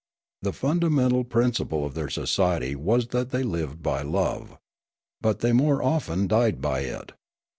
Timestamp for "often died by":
5.83-6.79